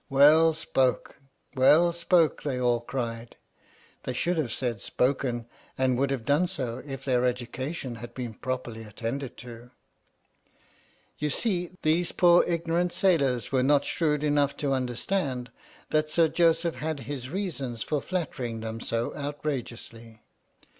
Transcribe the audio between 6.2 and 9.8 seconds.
done so if their education had been properly attended to.)